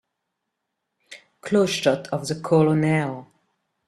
[1.41, 3.27] Close shot of the COLONEL.